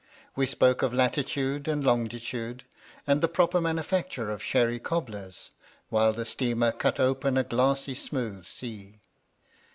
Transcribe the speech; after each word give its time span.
We 0.35 0.47
spoke 0.47 0.81
of 0.81 0.95
latitude 0.95 1.67
and 1.67 1.83
longitude 1.83 2.63
and 3.05 3.21
the 3.21 3.27
proper 3.27 3.61
manufacture 3.61 4.31
of 4.31 4.41
sherry 4.41 4.79
cobblers, 4.79 5.51
while 5.89 6.11
the 6.11 6.25
steamer 6.25 6.71
cut 6.71 6.99
open 6.99 7.37
a 7.37 7.43
glassy 7.43 7.93
smooth 7.93 8.47
sea. 8.47 8.95